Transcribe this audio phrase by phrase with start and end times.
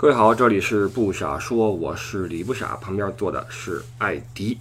[0.00, 4.56] 各位好，这里是不傻说，我是李不傻，旁边坐的是艾迪。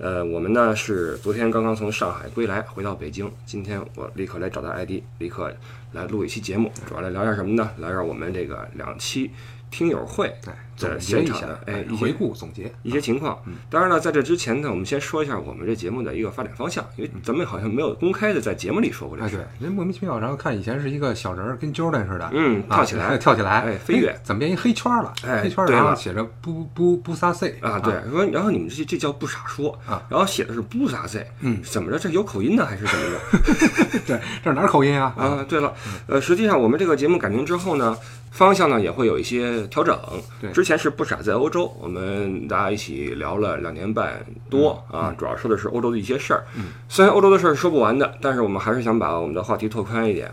[0.00, 3.30] 呃，我们呢是昨天刚刚从上海归来，回到北京。
[3.46, 5.54] 今天我立刻来找到艾迪，立刻
[5.92, 7.70] 来录一期节目，主要来聊点什么呢？
[7.78, 9.30] 聊聊我们这个两期
[9.70, 10.58] 听友会哎，
[10.88, 13.38] 在总结一下现场的，哎一些回顾总结一些情况。
[13.68, 19.36] 当然了，在这之前呢，我们先说一下我们这节目的一个发展方向，因为咱们好像没有公开的在节目里说过这哎，事。
[19.36, 25.12] 对，人莫名其妙，然后看以前是一个小人儿，跟 Jordan 似的，嗯啊 跳起来哎跳起来，哎飞跃怎么变一黑圈了？
[25.26, 31.98] 哎黑圈，对了然后写着不不不撒 C 啊，对，说然后你们这这叫不傻说啊，然后写的是不撒 C，嗯怎么着？
[31.98, 33.98] 这有口音呢，还是怎么着？
[34.06, 35.12] 对，这是哪儿口音啊？
[35.16, 35.74] 啊，对了，
[36.06, 37.96] 呃，实际上我们这个节目改名之后呢，
[38.30, 39.98] 方向呢也会有一些调整。
[40.40, 46.44] 对之前是不傻在欧洲，我们大家一起聊了两年半多啊，主要说的是欧洲的一些事儿。
[46.88, 50.30] 虽然欧洲的事儿说不完的，但是我们还是想把我们的话题拓宽一点。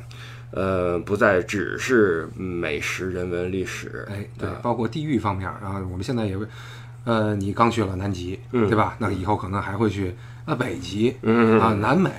[0.51, 6.37] 呃，不再只是美食、人文、历史，哎，对啊，包括地域方面啊，我们现在也，
[7.03, 8.95] 呃，你刚去了南极，嗯对吧？
[8.97, 10.15] 那以后可能还会去
[10.47, 12.09] 啊北极，嗯啊南美、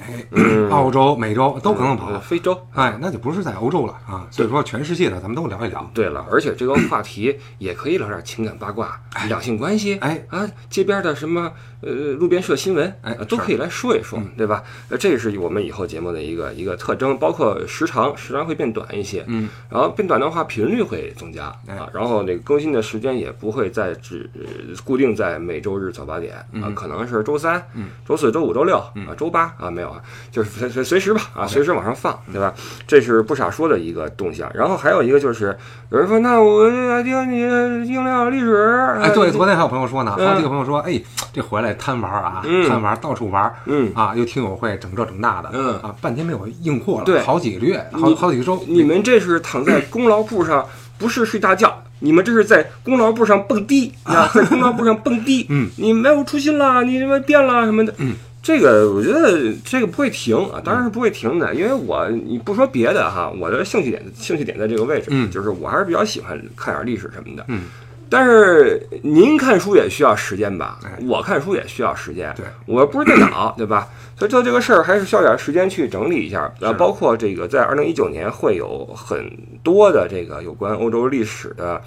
[0.71, 2.21] 澳洲、美洲都可能呃跑。
[2.21, 4.29] 非洲，哎，那就不是在欧洲了啊。
[4.31, 5.91] 所以说，全世界的咱们都聊一聊。
[5.95, 14.63] 对了，而且这个话题也可以聊点情感八卦、两性关系，哎啊，街边的什么呃路边社新闻，哎啊都可以来说一说，对吧？
[14.91, 24.43] 呃，这是我们以后节目的一个一个特征，包括时长，时长会变短一些，嗯，然后变短的话，频率会增加哎啊，然后那个更新的时间也不会再只呃
[24.85, 32.53] 固定在每周日早八点啊，可能是周三、嗯周四周五、周六啊，周八啊没有啊，就是随随随时吧啊，随时往上放，对吧？
[32.87, 34.51] 这是不傻说的一个动向。
[34.53, 35.57] 然后还有一个就是
[35.91, 37.41] 有人说，那我来听你
[37.89, 41.01] 应料历史，哎，对，昨天还有朋友说呢，嗯好几个朋友说，哎，
[41.33, 50.67] 这回来贪玩啊，嗯贪玩到处玩，嗯啊，又听友会整这整那的，嗯啊，半天没有硬货了，对好几个月，好好几个周，你们这是躺在功劳簿上，
[50.99, 51.83] 不是睡大觉。
[52.01, 65.31] 你们这是在功劳簿上蹦迪啊，在功劳簿上蹦迪， 嗯，你没有初心啦，你什么变了什么的，嗯，这个我觉得这个不会停啊，当然是不会停的，因为我你不说别的哈，我的兴趣点兴趣点在这个位置，嗯。
[65.31, 67.63] 就是我还是比较喜欢看点历史什么的，嗯，
[68.11, 70.99] 但是您看书也需要时间吧哎？
[71.07, 72.33] 我看书也需要时间。
[72.37, 73.87] 对，我不是电脑，对吧？
[74.19, 76.53] 所以做这个事儿还是需要点时间去整理一下。
[76.61, 79.31] 呃，是包括这个在二零一九年会有很
[79.63, 81.81] 多的这个有关欧洲历史的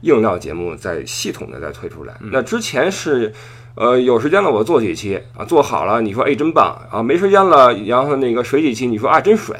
[0.00, 2.14] 硬料节目在系统的在推出来。
[2.32, 3.32] 那之前是。
[3.78, 9.54] 呃，有时间了我做几期啊，做好了你说哎真棒啊，没时间了然后那个水几期你说啊真水，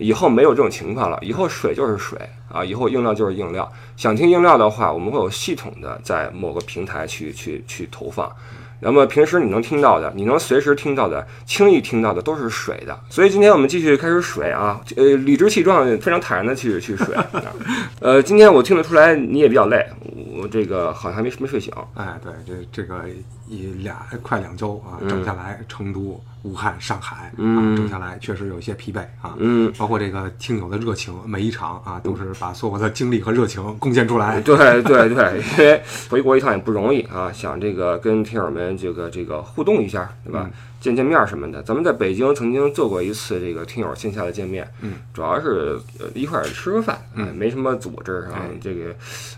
[0.00, 2.18] 以后没有这种情况了，以后水就是水
[2.50, 3.70] 啊，以后硬料就是硬料。
[3.96, 8.30] 想听硬料的话，我们会有系统的在某个平台去去去投放。
[8.82, 12.98] 那么平时你能听到的，你能随时听到的，轻易听到的都是水的。
[13.10, 17.14] 所以今天我们继续开始水啊，呃，理直气壮、非常坦然的去去水。
[17.14, 17.26] 啊
[18.00, 19.86] 呃，今天我听得出来你也比较累，
[20.34, 21.70] 我这个好像还没没睡醒。
[21.92, 23.04] 哎，对，这这个
[23.50, 29.34] 一俩快两周啊，嗯整下来，成都、武汉、上海嗯啊，整下来确实有一些疲惫啊。
[29.38, 34.40] 嗯，包括这个听友的热情，每一场啊，都是把所有的精力和热情贡献出来。
[34.40, 40.48] 对对对，因为回国一趟也不容易啊，想这个跟听友们这个这个互动一下，对吧？
[40.80, 41.60] 见见面什么的。
[41.64, 48.94] 咱们在北京曾经做过一次这个听友线下的见面，嗯，主要是呃一块儿吃个饭，嗯没什么组织啊，哎这个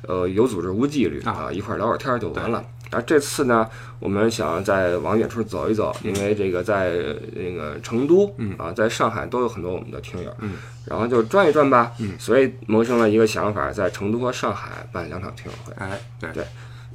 [0.07, 2.63] 呃有组织无纪律啊，一块儿聊会儿天儿就完了。
[2.93, 3.67] 然后这次呢，
[3.99, 6.93] 我们想再往远处走一走，因为这个在
[7.35, 10.53] 那个成都，嗯啊，在上海都有很多我们的听友，嗯，
[10.85, 15.73] 然后就转一转吧，嗯，所以萌生了一个想法，在成都和上海办两场听友会。
[15.79, 16.45] 哎，对对，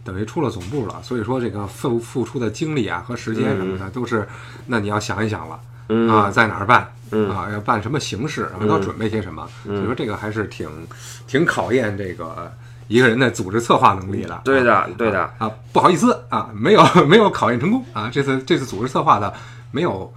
[0.03, 4.27] 等于出了总部了，所以说这个付付出的精力啊和时间什么的，都是，
[4.67, 5.59] 那你要想一想了。
[5.89, 6.93] 嗯啊，在哪儿办？
[7.11, 8.41] 嗯啊，要办什么形式？
[8.51, 9.47] 然后要准备些什么？
[9.63, 10.69] 所以说这个还是挺
[11.25, 12.51] 挺考验这个
[12.87, 14.41] 一个人的组织策划能力了。
[14.43, 15.21] 对的啊对的。
[15.37, 19.33] 啊，不好意思啊，没有 没有考验成功啊，这次这次组织策划的
[19.71, 20.11] 没有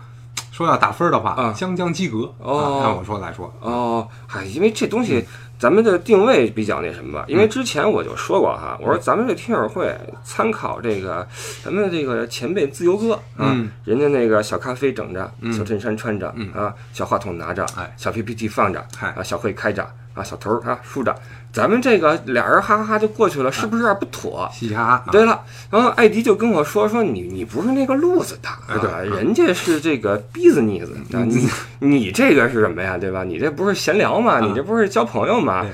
[0.52, 2.32] 说要打分儿的话，啊将将及格。
[2.38, 2.80] 哦。
[2.80, 5.24] 啊按我说来说，哦，哎，因为这东西
[5.58, 9.94] 咱们的定位比较那什么吧，因为之前我就说过哈，我说咱们这听友会
[10.24, 11.26] 参考这个
[11.62, 13.70] 咱们的这个前辈自由哥啊，嗯。
[13.84, 16.52] 人家那个小咖啡整着，小衬衫穿着嗯。
[16.52, 21.14] 啊，小话筒拿着哎，小 PPT 放着哎啊，小会开着啊，小头儿啊梳着，
[21.52, 24.48] 咱们这个俩人哈哈哈就过去了，是不是有点不妥？
[24.52, 31.48] 嘻嘻哈对了，然后艾迪就跟我说说你你不是那个路子的哎对啊，人家是这个 business 啊，你
[31.80, 33.24] 你这个是什么呀，对吧？
[33.24, 34.38] 你这不是闲聊吗？
[34.40, 35.66] 你这不是交朋友吗？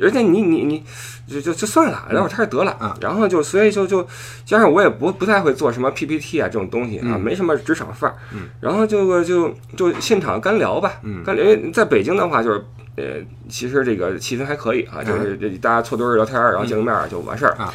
[0.00, 0.84] 而且你你你
[1.28, 2.96] 就就就算了，聊会儿天儿得了。
[3.00, 4.06] 然后就所以就就
[4.44, 8.16] 加上我也不不太会做什么 PPT 啊这种东西啊，没什么职场范儿。
[8.60, 11.44] 然后就就就现场干聊吧，干聊。
[11.72, 12.64] 在北京的话就是。
[12.98, 17.72] 呃，其实这个气氛还可以啊，就就是这大家凑堆儿聊天儿，然后见个面儿就完事儿啊。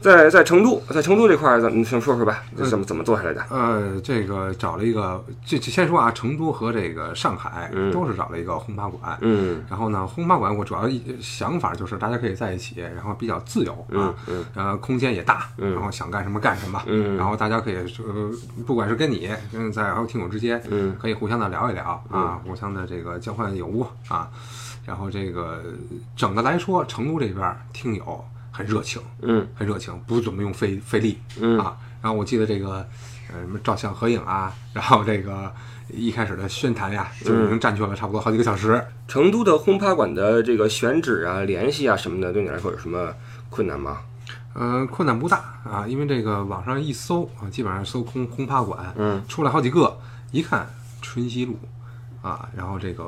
[0.00, 3.42] 在在成都，在成都这块儿，咱们先说说吧，这怎么怎么做下来的？
[3.48, 9.16] 呃，这个找了一个，这这先说啊，成都和这个上海都是找了一个轰趴馆。
[9.22, 9.64] 嗯。
[9.66, 17.16] 然后呢，轰趴馆我主要一想法就是大家可以在一起，然后比较自由啊，嗯呃，空间也大，然后想干什么干什么，嗯。
[17.16, 18.30] 然后大家可以呃，
[18.66, 20.94] 不管是跟你跟在还有听友之间，嗯。
[21.00, 24.28] 可以互相的聊一聊啊，互相的这个交换有无啊，
[24.84, 25.62] 然后这个
[26.16, 31.76] 整的来说，成都这边儿听友很热情，嗯很热情，不怎么用费费力，嗯啊。
[32.02, 32.86] 然后我记得这个，
[33.32, 35.50] 呃，什么照相合影啊，然后这个
[35.88, 38.84] 一开始的宣谈呀，就已经占据了差不多好几个小时。
[39.08, 43.10] 成都的轰趴馆的这个选址啊、联系啊什么的，对你来说有什么
[43.48, 44.00] 困难吗？
[44.52, 49.98] 呃，困难不大啊，因为这个网上一搜啊，基本上搜空轰趴馆，嗯，出来好几个，
[50.30, 50.68] 一看
[51.00, 51.58] 春熙路
[52.24, 53.04] 啊，然后这个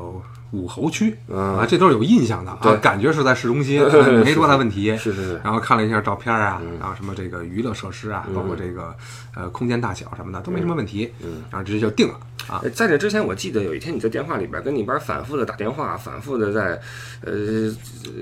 [0.51, 1.57] 武侯区嗯。
[1.57, 3.91] 啊，这都是有印象的啊对，感觉是在市中心， 啊
[4.23, 4.95] 没多大问题。
[4.97, 6.79] 是是是，然后看了一下照片啊，嗯。
[6.79, 8.95] 然后什么这个娱乐设施啊，包括这个
[9.35, 11.43] 呃空间大小什么的都没什么问题，嗯。
[11.51, 12.15] 然后直接就定了
[12.47, 12.61] 啊。
[12.63, 16.79] 呃在这之前，我记得有一天你在电话里边跟你边反复的打电话，反复的在，
[17.23, 17.73] 呃，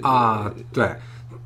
[0.09, 0.95] 啊，对，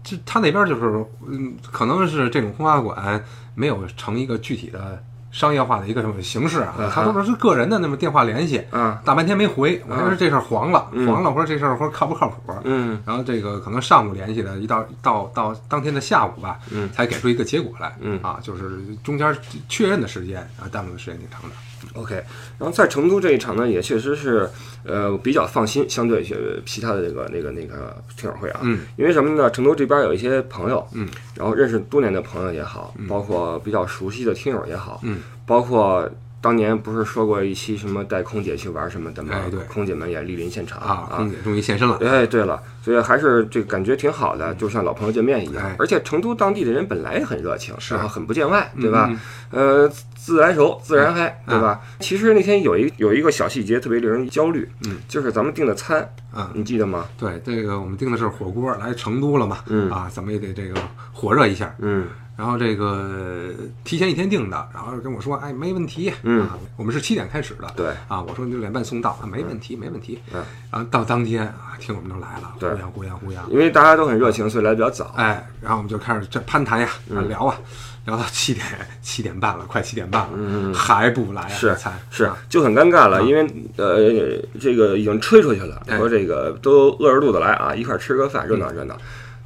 [0.04, 3.24] 这他那边就是，嗯，可能是这种空花馆
[3.54, 12.52] 没有成一个具体的商业化的一个什么形式啊，他都是个人的那么电话联系，嗯，大半天没回，我说这事儿黄了，黄了，或者这事儿或者靠不靠谱？
[12.64, 13.00] 嗯。
[13.04, 16.90] 然后这个可能上午联系的，一到到到当天的下午吧，嗯。
[16.92, 18.18] 才给出一个结果来，嗯。
[18.22, 19.36] 啊，就是中间
[19.68, 21.48] 确认的时间啊，耽误的时间挺长的。
[21.94, 22.16] OK，
[22.58, 24.50] 然后在成都这一场呢，也确实是，
[24.82, 29.48] 呃，比较放心，相对于其他的这个那个那个听友会啊，嗯，因为什么呢？
[29.52, 36.08] 成都这边有一些朋友，嗯，然后认识多年的朋友也好，包括比较熟悉的听友也好，嗯，包括
[36.40, 39.34] 当年不是说过一期什么带空姐去玩什么的吗？
[39.34, 45.64] 哎对空姐们也莅临现场啊，空姐终于现身了，哎，对了，所以还是这个感觉挺好的，就像老朋友见面一样。
[45.64, 49.08] 哎而且成都当地的人本来也很热情，是然后很不见外，对吧？
[49.10, 49.18] 嗯
[49.50, 51.80] 呃，自来熟，自然嗨，对吧？
[51.98, 57.06] 其实那天有一有一个小细节特别令人焦虑，嗯，就是咱们订的餐，啊，你记得吗？
[57.18, 60.74] 对，这个我们订的是火锅，来成都了嘛，嗯啊，怎么也得这个
[61.12, 61.74] 火热一下。
[61.80, 62.06] 嗯
[62.38, 63.50] 然后这个
[63.82, 66.42] 提前一天订的，然后跟我说，哎，没问题，嗯。
[66.42, 67.88] 啊，我们是七点开始的，对。
[68.06, 70.40] 啊，我说六点半送到，啊，没问题，没问题，嗯，
[70.70, 72.70] 然后到当天啊，听我们都来了，对。
[72.70, 75.12] 呼扬呼扬呼扬，因为大家都很热情，所以来的比较早。
[75.16, 76.88] 哎，然后我们就开始这攀谈呀，
[77.28, 77.58] 聊啊，
[78.06, 78.64] 聊到七点
[79.02, 81.48] 七点半了，快七点半了，嗯还不来啊？
[81.48, 81.76] 是
[82.08, 83.44] 是啊，就很尴尬了，因为
[83.76, 85.98] 呃，这个已经吹出去了，哎。
[85.98, 88.96] 说这个都饿着肚子来啊，一块儿吃个饭，热闹热闹。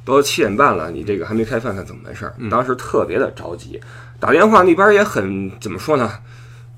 [0.05, 2.35] 都七点半了，你这个还没开饭，看怎么回事儿？
[2.49, 3.79] 当时特别的着急，
[4.19, 6.11] 打电话那边也很怎么说呢？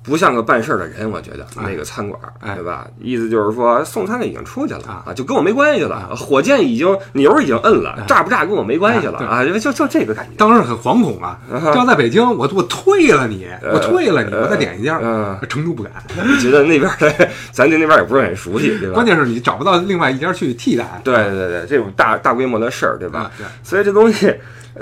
[0.06, 2.20] 不像个办事儿的人，我觉得那个餐馆
[2.54, 2.86] 对吧？
[3.00, 6.14] 意思就是说送餐的已经出去了啊啊，就跟我没关系了。
[6.16, 10.32] 火箭已经钮儿已经摁了，炸不炸跟我没关系了哎啊，就就就这个感觉。
[10.36, 11.38] 当时很惶恐啊！
[11.50, 14.98] 这要在北京，我我退了你，我退了你，我再点一家。
[15.02, 15.92] 嗯成都不敢，
[16.40, 16.90] 觉得那边
[17.52, 18.94] 咱对那边儿也不是很熟悉，对吧？
[18.94, 21.00] 关键是你找不到另外一家去替代。
[21.04, 23.30] 对对对，这种大大规模的事儿，对吧？
[23.62, 24.36] 所以这东西，呃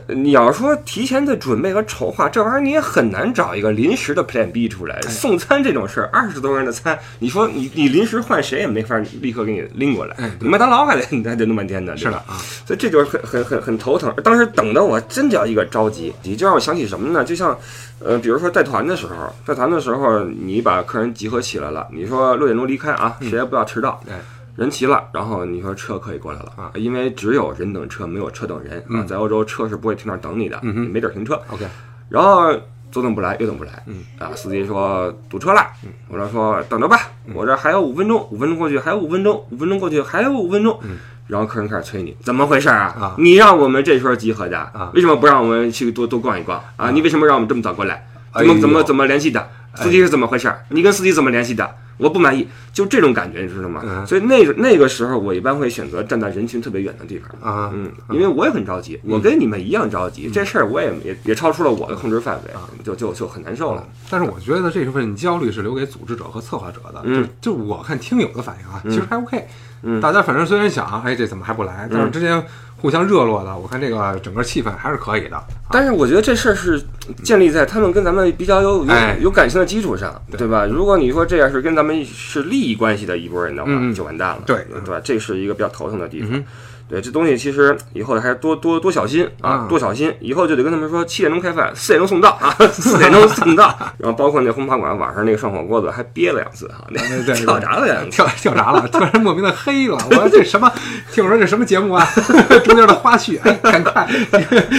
[0.09, 5.01] 你要说提前的准备和筹划，这玩意儿你也很难找一个临时的 Plan B 出哎来。
[5.03, 10.17] 送餐这种事儿，二十多人的餐，你说你你临时换谁也没法立刻给你拎过来。
[10.19, 11.97] 哎对麦当劳还得你 还得弄半天呢。
[11.97, 12.37] 是的啊，
[12.67, 14.13] 所以这就是很很很很头疼。
[14.23, 17.25] 当时等的我真叫一个着急，你就让我想起什么呢？
[17.25, 17.57] 就像，
[18.01, 19.15] 呃，比如说带团的时候，
[19.47, 24.01] 带团的时候，你把客人集合起来了，你说六点钟离开啊，谁也不要迟到。
[24.09, 24.15] 哎，
[24.57, 29.03] 人齐了，然后你说车可以过来了啊，因为只有人等车，没有车等人啊。
[29.03, 31.35] 在欧洲，车是不会停那儿等你的，没地儿停车。
[31.49, 31.67] OK，
[32.09, 32.53] 然后
[32.93, 35.67] 左等不来，右等不来，嗯啊，司机说堵车了，
[36.09, 40.79] 我这说等着吧，我这还有五分钟，五分钟过去还有五分钟，五分钟过去还有五分钟，
[41.27, 43.15] 然后客人开始催你，怎么回事啊啊？
[43.19, 46.91] 你让我们这时候集合的啊，为什么不让我们去多多逛一逛啊？
[46.93, 48.07] 你为什么让我们这么早过来？
[48.37, 49.49] 怎么怎么怎么联系的？
[49.75, 50.55] 司机是怎么回事？
[50.69, 51.69] 你跟司机怎么联系的？
[52.05, 53.81] 我不满意，就这种感觉，你知道吗？
[53.83, 57.31] 嗯所以那个那个时候，我一般会选择站在人群特别远的地方。
[57.41, 62.51] 啊，嗯，因为我也很着急，我跟你们一样着急，这事儿我也也也超出了我的控制范围，
[62.85, 63.89] 就就就很难受了。
[64.11, 67.01] 但是我觉得这份焦虑是留给组织者和策划者的。
[67.05, 69.47] 嗯就就我看听友的反应啊，其实还 OK。
[69.85, 71.89] 嗯大家反正虽然想，哎，这怎么还不来？
[71.93, 72.43] 但是之前
[72.77, 75.43] 互相热络的，我看这个整个气氛还是可以的。
[75.71, 76.83] 但是我觉得这事儿是
[77.23, 80.67] 建立在他们跟咱们比较有有哎有感情的基础上，对吧？
[80.67, 85.01] 如果你说这样是跟咱们是利益关系的一波人的话，就完蛋了，对对吧？
[85.03, 86.43] 这是一个比较头疼的地方。
[86.89, 90.15] 对，这东西其实以后还是多多多小心啊，啊多小心。
[90.21, 93.77] 以后就得跟他们说，七点钟开饭，四点钟送到啊，四点钟送到。
[93.99, 97.01] 然后包括那轰趴馆晚上那个涮火锅子还憋了两次哈，那
[97.35, 98.11] 跳闸了两次。
[98.11, 99.97] 跳跳闸了，突然莫名的黑了。
[100.11, 100.71] 我说这什么？
[101.13, 102.07] 听我说这什么节目啊？
[102.65, 104.07] 中间的花絮，哎，赶快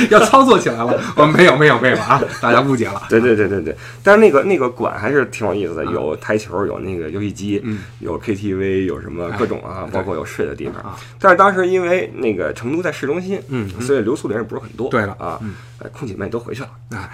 [0.10, 1.00] 要操作起来了。
[1.16, 3.02] 我没有没有没有啊，大家误解了。
[3.10, 10.96] 对对对对对，但是那个那个馆还是挺有意思的，有台球，有那个游戏机，嗯有 KTV，有什么各种啊，包括有睡的地方啊。
[11.20, 14.90] 但是当时因为那个成都在市中心，嗯嗯所以留宿的人不是很多。
[14.90, 15.40] 对了啊，
[15.80, 16.70] 呃空姐们也都回去了，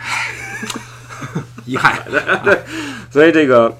[1.65, 2.01] 遗憾，
[3.09, 3.75] 所以这个。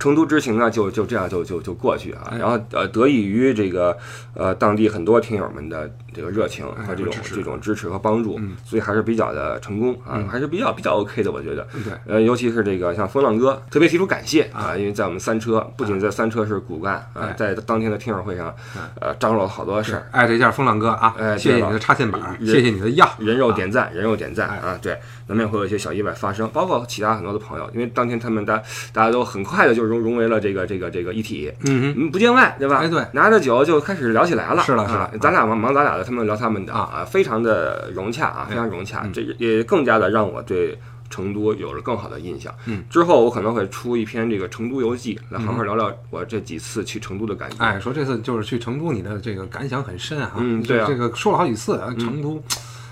[0.00, 3.98] 成都之行呢，就就这样就就就过去啊，哎然后呃，得益于这个
[4.32, 11.64] 呃当地很多听友们的这个热情和这种哎这种支持和帮助嗯，所以还是比较的成功啊，嗯还是比较比较 OK 的，我觉得。
[11.84, 18.52] 对，呃，尤其是这个像风浪哥，特别提出感谢啊，因为在我们三车，不仅在三车是骨干啊哎，在当天的听友会上，
[19.00, 24.98] 呃，张罗了好多事儿，爱这一下风浪哥啊，哎谢谢你的插线板，谢谢你的药，人肉点赞，人肉点赞哎啊，对，
[25.28, 28.60] 难免会有一些小意外发生，包括其他很多的朋友，因为当天他们大
[28.92, 32.78] 大家都很快的就融融为了这个这个这个一体，嗯，嗯，不见外，对吧？
[32.78, 40.78] 哎对拿着酒就开始聊起来了，是了是了啊咱俩忙忙咱俩的，他们聊他们的啊啊，非常的融洽啊，非常融洽，嗯这也更加的让我对。
[41.10, 42.54] 成都有了更好的印象。
[42.66, 47.56] 嗯，之后我可能会出一篇这个成都游记，来好好聊聊我这几次去成都的感觉。
[47.64, 50.32] 哎，说这次就是去成都，你的这个感想很深啊。
[50.36, 52.42] 嗯对啊这个说了好几次，啊成都，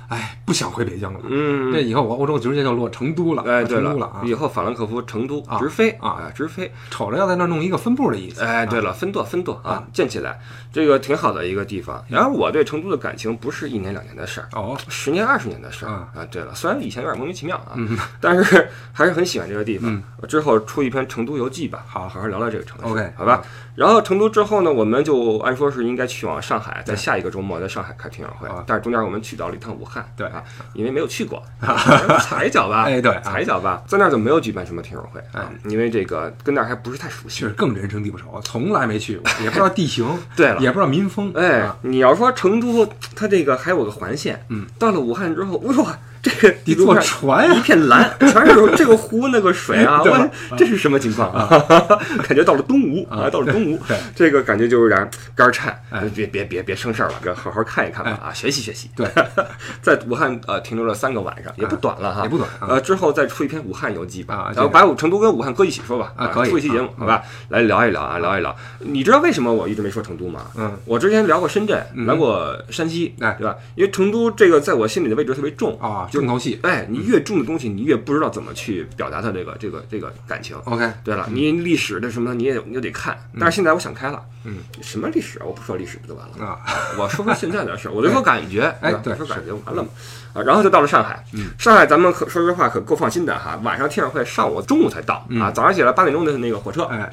[0.08, 1.20] 哎，不想回北京了。
[1.28, 4.22] 嗯，这以后我欧洲直接就落成都了，哎，对了啊！
[4.24, 6.72] 以后法兰克福、成都啊直飞啊哎直飞。
[6.90, 8.42] 瞅着要在那儿弄一个分部的意思。
[8.42, 10.40] 哎，对了，分舵分舵啊，建起来，
[10.76, 12.04] 这个挺好的一个地方。
[12.06, 16.08] 然后我对成都的感情不是一年两年的事儿，哦，十年二十年的事儿啊。
[16.14, 16.24] 啊。
[16.30, 17.96] 对了，虽然以前有点莫名其妙啊，嗯。
[18.20, 19.90] 但是还是很喜欢这个地方。
[19.90, 20.02] 嗯。
[20.28, 22.20] 之后出一篇成都游记吧，好好。
[22.20, 23.42] 好聊聊这个城市 OK 好吧？
[23.74, 30.26] 然后成都之后呢，我们就按说是应该去往上海，在下一个周末在上海开听友会啊，但是中间我们去到了一趟武汉，对。
[30.28, 30.42] 啊，
[30.74, 31.42] 因为没有去过，
[32.20, 33.20] 踩一脚吧，哎对啊。
[33.20, 37.46] 踩一脚吧，在那儿就没有举办什么听友会啊哎，因为这个跟那儿还不是太熟悉。
[37.56, 41.32] 更人生地不熟，从来没去过，也不知道地形， 对了也不知道民风。
[41.36, 45.96] 哎啊，你要说成都，它这个还有个环线，嗯，到了武汉之后，哇，
[46.26, 47.54] 这个你坐地图上船呀？
[47.54, 51.30] 一片蓝， 全是这个湖那个水啊，我这是什么情况？
[51.32, 51.46] 啊？
[52.26, 58.90] 感觉到了东吴啊，到了东吴对，这个感觉就有点肝儿颤哎，别别别别生事儿了，给好好看一看吧啊，学习学习。
[58.96, 59.06] 对，
[59.80, 62.66] 在武汉呃停留了三个晚上，也不短了哈，也不短啊。
[62.70, 68.54] 呃，之后再出一篇武汉游记吧啊，然后把武成都跟武汉搁一起说吧，啊可以出一期节目啊好吧，来聊一聊啊，聊一聊。
[68.80, 70.42] 你知道为什么我一直没说成都吗？
[70.56, 72.06] 嗯，我之前聊过深圳，嗯。
[72.06, 73.36] 聊过山西，哎。
[73.38, 73.54] 对吧？
[73.74, 76.58] 因为成都这个在我心里的位置特别重啊，就重头戏。
[76.62, 80.56] 哎，你越重的东西，你越不知道怎么去表达它这个这个这个感情。
[80.64, 85.42] OK，对了，你历史的什么你也你也得看，但是现在我想开了，嗯，什么历史啊？
[85.46, 86.46] 我不说历史不就完了？
[86.46, 86.60] 啊，
[86.98, 89.88] 我说说现在的事，我就说感觉，吧哎对说感觉完了嘛。
[90.32, 97.10] 啊，然后就到了上海，嗯上海咱们可说实话可够放心的哈，晚上听友会上午中午才到啊，早上起来八点钟的那个火车，哎，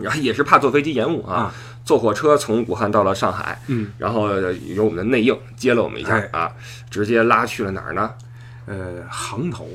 [0.00, 1.52] 然后也是怕坐飞机延误啊，
[1.84, 4.28] 坐火车从武汉到了上海，嗯，然后
[4.74, 6.50] 由我们的内应接了我们一下啊，
[6.90, 8.10] 直接拉去了哪儿呢？
[8.66, 9.68] 呃，杭头，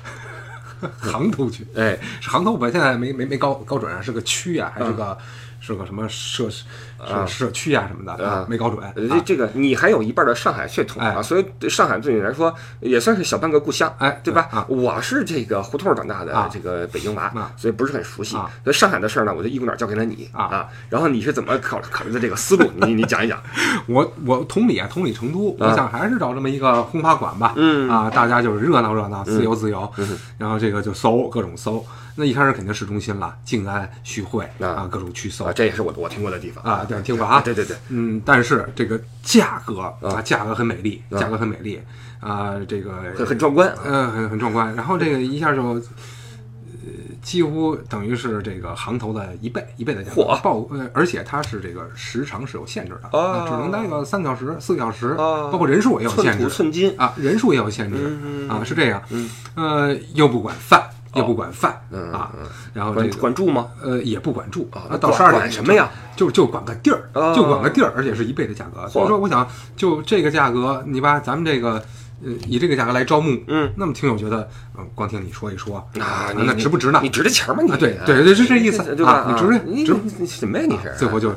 [0.98, 1.66] 杭头区。
[1.76, 5.16] 哎，是杭头，我现在没没没高高准啊，是个区啊，还是个
[5.60, 8.82] 是个什么社社社区啊什么的啊没搞准。
[8.94, 14.48] 呃这这个你还有一半的上海血统啊，哎所以对上海对你来说也算是小半个故乡，哎对吧？
[14.52, 18.36] 啊我是这个胡同长大的啊这个北京娃，啊所以不是很熟悉。
[18.36, 22.70] 啊所以上海的事儿呢，我就一股脑儿交给了你啊然后你是怎么考考虑的这个思路？
[22.76, 23.40] 你你讲一讲。
[23.88, 27.52] 我我同理啊，同理成都，我想还是找这么一个轰趴馆吧。
[27.56, 29.90] 嗯啊，大家就是热闹热闹，自由自由。
[29.96, 31.84] 嗯然后这个就搜各种搜。
[32.18, 37.42] 那一开始肯定市中心了，静安、徐汇啊啊，各种区搜啊，这也是我我听过的地方啊，对，听过啊。
[37.42, 41.78] 对对对，嗯，但是这个价格啊，价格很美丽，啊价格很美丽
[42.20, 43.70] 啊，这个很很壮观。
[43.84, 44.74] 嗯，很很壮观。
[44.74, 45.82] 然后这个一下就，呃，
[47.20, 57.98] 几乎等于是这个行头的一倍一倍的价格嚯报，呃，而且它是这个时长是有限制的啊只能待个三个小时、四个小时，啊包括人数也有限制寸金，啊，人数也有限制
[58.48, 59.02] 啊，是这样。
[59.10, 60.82] 嗯呃，又不管饭，
[61.16, 62.30] 又不管饭嗯啊，
[62.72, 63.68] 然后这管个管住吗？
[63.82, 65.88] 呃也不管住啊啊，到十二点什么呀？
[66.16, 68.88] 就就管个地儿哦，就管个地儿，而且是一倍的价格。
[68.88, 69.46] 所以说，我想
[69.76, 71.82] 就这个价格，你把咱们这个
[72.24, 77.08] 呃以这个价格来招募，嗯，那么听友觉得，嗯，光听你说一说啊，那值不值呢你？
[77.10, 77.62] 值这钱吗？
[77.64, 79.12] 你啊，对对对，是这意思对吧？
[79.12, 79.60] 啊，你值啊不值？
[79.66, 80.64] 你你你什么呀？
[80.68, 81.34] 你是最后就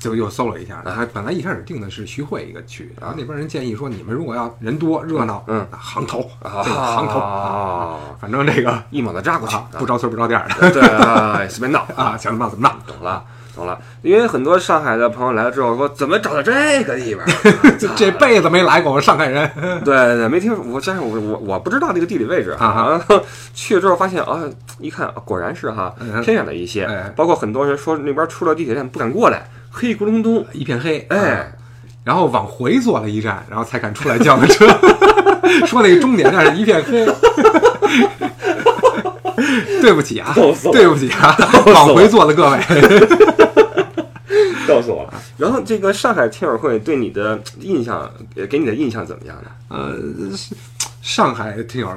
[0.00, 5.64] 就又搜了一下，他本来一开始定的是徐汇一个区，然后那边人建议说，你们如果要人多热闹，嗯。
[5.70, 6.62] 那行头啊。
[6.64, 7.20] 这个行头。
[7.20, 9.54] 啊，反正这个一猛子扎过去。
[9.54, 10.48] 啊，不着村不着店儿。
[10.48, 11.86] 的 对啊，随便闹。
[11.94, 12.74] 啊，想怎么闹怎么闹。
[12.86, 13.22] 懂了，
[13.54, 17.24] 懂懂了，因为很多上海的朋友来了之后说，怎么找到这个地方？
[17.78, 19.50] 这这辈子没来过，我上海人。
[19.84, 22.98] 对对对，没听说，我真是我我我不知道那个地理位置啊。
[23.52, 24.40] 去了之后发现啊，
[24.78, 31.52] 一看果然是哈偏远了一些，包括很多人说那边出了地铁站不敢过来，黑咕隆咚一片黑，哎，
[32.04, 34.66] 然后往回坐了一站，然后才敢出来叫的车，
[35.66, 37.06] 说那个终点站是一片黑。
[39.80, 40.34] 对不起啊，
[40.72, 41.34] 对不起啊，
[41.66, 42.58] 往回坐的各位，
[44.68, 45.08] 告诉我。
[45.38, 48.10] 然后这个上海听友会对你的印象，
[48.50, 49.50] 给你的印象怎么样呢？
[49.68, 49.96] 呃。
[51.02, 51.88] 上海听友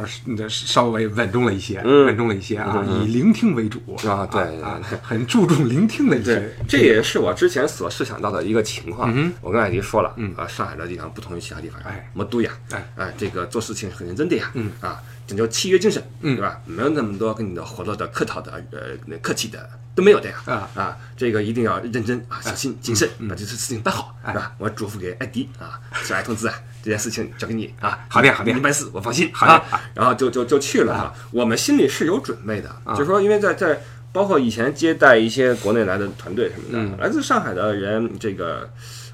[0.48, 9.14] 稍微稳重了一些，稳重了一些啊，以聆听为主啊，对啊，很注重聆听的一些，这也是我之前所设想到的一个情况。
[9.42, 12.94] 我跟艾迪说了，啊，上海的地方不同于其他地方，哎，么都呀，哎。
[12.96, 15.02] 哎，这个做事情很认真的呀，啊，
[15.34, 16.62] 讲究契约精神，对吧？
[16.66, 24.54] 没有那么多跟你的活络的、客套的、呃，客气的都没有的呀，啊啊，这个一定要认真啊，小心谨慎，把这次事情办好，是吧？
[24.60, 26.54] 我嘱咐给艾迪啊，小艾同志啊。
[26.84, 29.64] 这件事情交给你啊，好的好的，你办事我放心，好的。
[29.96, 38.70] 然后就就就去了啊，我们心里是有准备的，就是说，因为在在包括以前接待一些国内来的团队什么的，来自上海的人，这个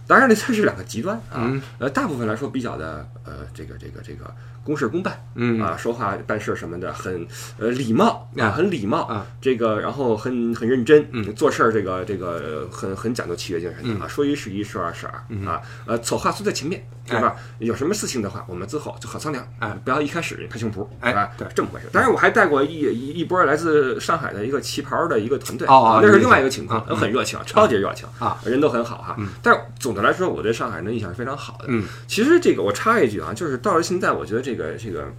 [0.08, 4.34] 当然这算是两个极端啊，呃，大部分来说比较的呃，这个这个这个。
[4.70, 5.60] 公事公办，嗯。
[5.60, 7.26] 啊，说话办事什么的很
[7.58, 15.14] 呃礼貌啊，很礼貌啊，这个然后很很认真，嗯，做事儿这个这个很很讲究契约精神啊，说一是一，说二是二
[15.48, 17.36] 啊，呃，丑话说在前面，对吧？
[17.58, 21.88] 有什么事情的话，我们之后就好商量啊，不要一开始拍胸脯，哎，对，这么回事。
[21.92, 29.18] 当然，我还带过一一一波来自上海的一个旗袍的一个团队，哦，那是另外一个情况，很热情，超级热情啊，人都很好哈。
[29.42, 31.66] 但是总的来说，我对上海人的印象是非常好的。
[31.70, 35.12] 嗯，其实这个我插一句啊，就是到了现在，我觉得这个这个。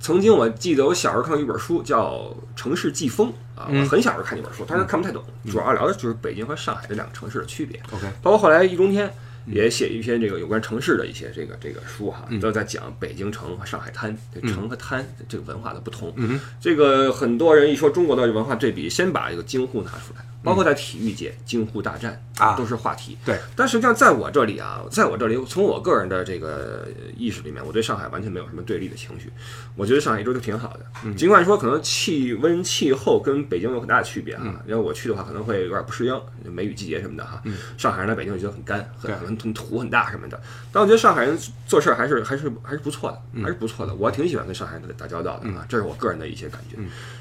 [0.00, 2.14] 曾经我记得我小时候看过一本书，叫
[2.54, 7.80] 《城市季风》啊，我很小时候看那本书，当时看不太懂，主要聊的就是北京和上海这两个城市的区别。
[7.90, 9.10] OK，包括后来易中天
[9.46, 16.14] 也写一篇这个有关城市的一些这个这个书哈，都在讲北京城和上海滩，这城和滩这个文化的不同。
[16.60, 20.24] 这个很多人一说中国的文化对比，先把这个京沪拿出来。
[20.44, 23.16] 包括在体育界，京沪大战啊，都是话题。
[23.24, 26.86] 对，但实际上在我这里啊，在我这里，从我个人的这个
[27.16, 29.32] 意识里面，我对上海完全没有什么对立的情绪。
[29.74, 34.62] 我觉得上海一直都挺好的，尽管说可能气温、气候跟北京有很大的区别啊。
[34.68, 36.20] 因为我去的话可能会有点不适应，
[36.52, 37.42] 梅雨季节什么的哈。
[37.78, 40.40] 上海人来北京就觉得很干，很很土很大什么的。
[40.72, 43.94] 但我觉得上海人做事还是还是还是不错的，还是不错的。
[43.94, 46.76] 我挺喜欢跟上海人打交道的啊，这是我个人的一些感觉。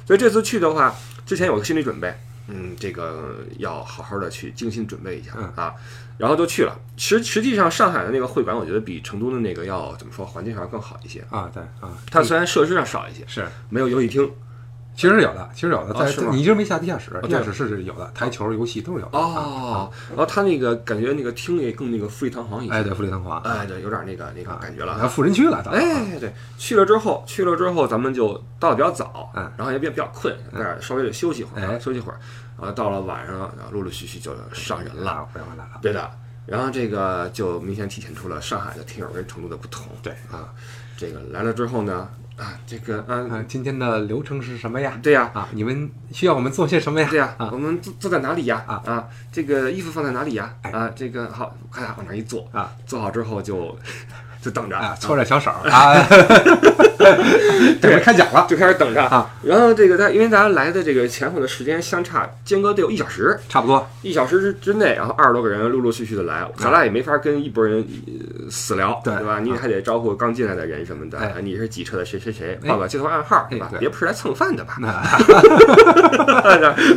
[0.06, 0.96] 所以这次去的话，
[1.26, 2.14] 之前有个心理准备。
[2.50, 5.74] 嗯，这个要好好的去精心准备一下啊，
[6.18, 6.78] 然后就去了。
[6.98, 11.50] 实实际上，上海的那个会馆，我觉得比成都的那个要怎么说，环境上更好一些啊。
[11.54, 14.30] 对啊，它虽然设施上少一些，是没有游戏厅。
[14.96, 19.18] 其实有的，其实有的，在你就是没下地下室，地下室是有的，台球、游戏都是有的。
[19.18, 22.74] 哦，然后他那个感觉那个厅也更那个富丽堂皇一些。
[22.74, 24.98] 哎，对，富丽堂皇，哎，对，有点那个那个感觉了。
[25.00, 32.20] 要富人区了，哎，对，去了之后，去了之后，咱们就到的比较早，嗯，然后也比较比较困，在那稍微得休息会儿，休息会儿。
[32.56, 35.28] 然后，到了晚上，然后陆陆续续就上人了，
[35.82, 36.10] 对的。
[36.46, 39.88] 然后这个就明显体现出了上海的听友跟成都的不同。
[40.04, 40.54] 对啊，
[40.96, 42.08] 这个来了之后呢。
[42.36, 45.00] 啊，这个啊，今天的流程是什么呀？
[45.04, 47.08] 对呀，啊，你们需要我们做些什么呀？
[47.10, 48.64] 对呀，我们坐坐在哪里呀？
[48.68, 50.54] 啊啊，这个衣服放在哪里呀？
[50.64, 53.78] 啊，这个好，快点往那一坐啊，坐好之后就。
[54.44, 55.96] 就等着啊，搓着小手 啊，
[57.82, 59.30] 准备开奖了，就开始等着啊。
[59.42, 67.86] 然后这个他，因为咱来的这个前后的时间相差间隔得有一小时，差不多一小时之之内，然后二十多个人陆陆续续的来，咱俩也没法跟一拨人
[68.52, 69.40] 死聊，对对吧？
[69.40, 73.72] 你还得招呼刚进来的人什么的，你是几车的谁谁谁，报个接头暗号，对吧？
[73.80, 74.78] 别不是来蹭饭的吧？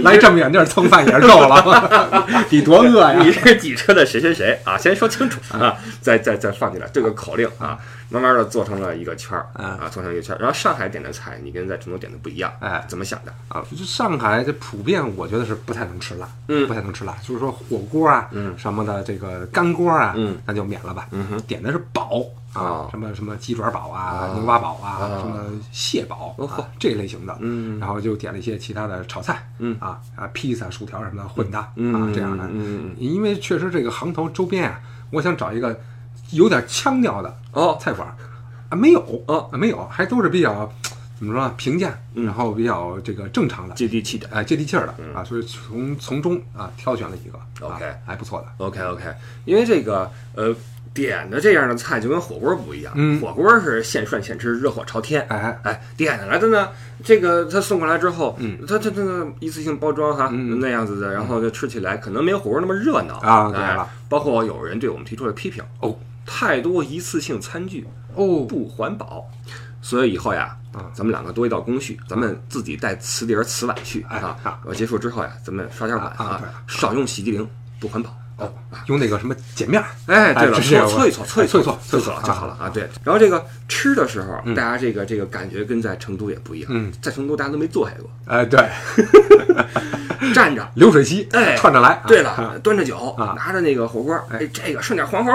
[0.03, 3.21] 来这么远地儿蹭饭也是够了， 你多饿呀！
[3.23, 4.77] 你是几车的谁谁谁啊？
[4.77, 7.36] 先说清楚啊，再再再放进来这个口。
[7.37, 7.79] 令啊，
[8.11, 10.39] 慢慢的做成了一个圈儿啊，做成一个圈儿。
[10.39, 13.63] 然后上海点的菜，你跟在成都点的不一样，哎，怎么想的啊？
[13.71, 17.15] 就上海这普遍，我觉得是不太能吃辣，嗯，不太能吃辣。
[17.23, 21.07] 就是说火锅啊，嗯，什么的这个干锅啊，嗯，那就免了吧。
[21.13, 22.23] 嗯哼，点的是宝
[22.53, 26.35] 啊，什么什么鸡爪宝啊，牛蛙宝啊，什么蟹宝
[26.79, 35.79] 这类型的，嗯，然后就点了一些其他的炒菜，嗯啊啊，披萨、薯条什么的混搭啊这样的，嗯嗯，因为确实这个行头周边啊，我想找一个。
[36.31, 38.09] 有点腔调的哦，菜馆
[38.69, 40.71] 啊没有啊，没有，还都是比较
[41.19, 49.05] 怎么说平价，然后比较这个正常的接地气的，哎，接地气儿的啊，所以从从中啊挑选了一个，OK，还不错的，OK OK，
[49.45, 50.55] 因为这个呃，
[50.93, 53.21] 点的这样的菜就跟火锅不一样，嗯。
[53.21, 55.25] 火锅是现涮现吃，热火朝天。
[55.29, 56.69] 哎，哎，点的来的呢，
[57.05, 59.01] 这个他送过来之后，嗯，他他他
[59.41, 60.59] 一次性包装哈，嗯。
[60.61, 63.89] 那样子的，然后就吃起来可能没有火锅那么热闹啊对哎了。
[64.09, 69.25] 包括有人对我们提出了批评，哦太多一次性餐具哦，不环保，
[69.81, 74.61] 所以以后呀，啊咱们两个多一道工序，咱们自己带瓷碟儿、瓷碗去啊。
[74.65, 78.15] 我结束之后呀，咱们刷点碗啊少用洗涤灵，不环保。
[78.37, 78.53] 哦，
[78.87, 82.69] 用那个什么碱面儿，哎，对了，搓搓一搓，搓一搓一搓，一搓就啊好了啊。
[82.69, 86.69] 对，然后这个吃的时候，大家这个这个感觉跟在成都也不一样。
[86.71, 88.61] 嗯，在成都大家都没坐下过，哎，对，
[90.35, 90.69] 站着。
[90.75, 92.03] 流水席，哎，串着来。
[92.07, 95.33] 对啊，了，端着酒，啊拿着那个火锅，哎，这个剩点黄喉，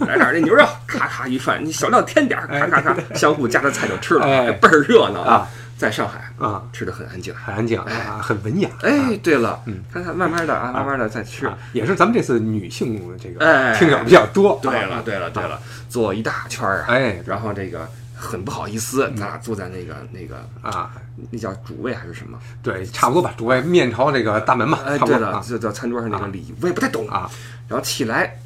[0.00, 5.48] 来点那牛肉，咔咔一涮，你小料添点，咔咔咔，相互夹着菜就吃了，哎倍儿热闹啊！
[5.82, 7.34] 在上海啊，吃的很安静。
[7.34, 8.70] 很安静啊，很文雅。
[8.82, 11.44] 哎，对了嗯，看看慢慢的啊，慢慢的再吃。
[11.44, 14.52] 啊，也是咱们这次女性这个哎听友比较多。
[14.52, 20.92] 啊对了，，对了，对了，坐一大圈儿啊，哎然后这个很不好意思，咱俩坐在那个那个啊，
[21.32, 22.38] 那叫主位还是什么？
[22.62, 23.34] 对，差不多吧。
[23.36, 27.28] 主位面朝这个大门嘛，哎，对了，差不多啊这叫餐桌上那个礼仪，我也不太懂啊。
[27.66, 28.38] 然后起来，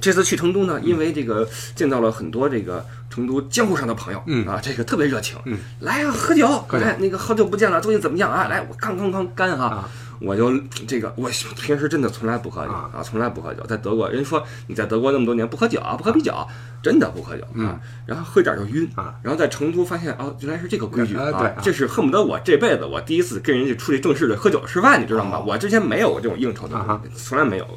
[0.00, 8.48] 这次去成都呢，因为这个见到了很多这个成都江湖上的朋友，嗯啊，这个特别热情，嗯，来啊，喝酒，喝酒哎，那个好久不见了，最近怎么样啊？
[8.48, 9.88] 来，我刚刚刚干哈啊。
[10.18, 10.50] 我就
[10.88, 11.28] 这个，我
[11.60, 13.62] 平时真的从来不喝酒啊啊，从来不喝酒。
[13.66, 16.34] 在德国，人说你在德国那么多年不喝酒啊，不喝啤酒，
[16.82, 17.78] 真的不喝酒啊。
[18.06, 19.14] 然后喝一点就晕啊。
[19.22, 25.36] 然后在成都发现哦，原来是这个规矩啊对啊这是恨不得我这辈子我第一次跟人家出去正式的喝酒吃饭，你知道吗？
[25.36, 27.76] 哦我之前没有过这种应酬的啊，从来没有过。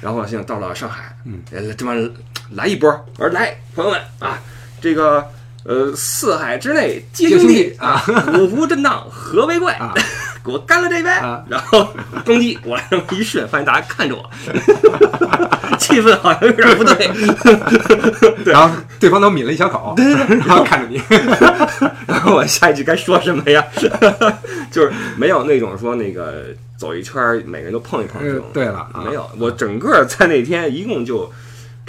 [0.00, 1.92] 然后现在到了上海，嗯呃，这么
[2.52, 2.88] 来一波，
[3.18, 4.38] 我说来，朋友们啊，
[4.80, 5.24] 这个
[5.62, 8.02] 呃，四海之内皆兄弟啊，
[8.38, 9.92] 五湖震荡和为贵啊，
[10.42, 11.86] 给我干了这杯啊，然后
[12.24, 14.30] 攻击我来这么一顺，发现大家看着我，
[15.78, 17.10] 气氛好像有点不对，
[18.50, 20.98] 然后对方都抿了一小口，对对对，然后看着你，
[22.06, 23.62] 然后我下一句该说什么呀？
[24.72, 26.44] 就是没有那种说那个
[26.78, 28.42] 走一圈儿，每个人都碰一碰这种。
[28.46, 29.28] 呃对了啊没有。
[29.38, 31.30] 我整个在那天一共就